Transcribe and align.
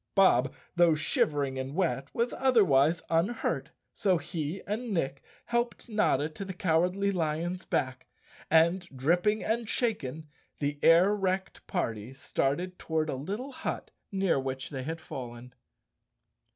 Bob, 0.15 0.51
though 0.75 0.95
shivering 0.95 1.59
and 1.59 1.75
wet, 1.75 2.07
was 2.11 2.31
other¬ 2.31 2.65
wise 2.65 3.03
unhurt, 3.11 3.69
so 3.93 4.17
he 4.17 4.63
and 4.65 4.91
Nick 4.91 5.21
helped 5.45 5.87
Notta 5.89 6.27
to 6.27 6.43
the 6.43 6.55
Cow¬ 6.55 6.81
ardly 6.89 7.11
Lion's 7.13 7.65
back, 7.65 8.07
and, 8.49 8.87
dripping 8.95 9.43
and 9.43 9.69
shaken, 9.69 10.27
the 10.57 10.79
air 10.81 11.13
wrecked 11.13 11.67
party 11.67 12.15
started 12.15 12.79
toward 12.79 13.11
a 13.11 13.15
little 13.15 13.51
hut 13.51 13.91
near 14.11 14.39
which 14.39 14.71
they 14.71 14.81
had 14.81 14.99
fallen. 14.99 15.53